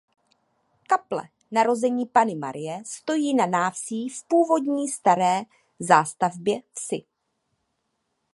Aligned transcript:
Kaple 0.87 1.29
Narození 1.51 2.05
Panny 2.05 2.35
Marie 2.35 2.83
stojí 2.85 3.33
na 3.33 3.45
návsi 3.45 3.93
v 3.95 4.23
původní 4.27 4.87
staré 4.87 5.41
zástavbě 5.79 6.61
vsi. 6.73 7.01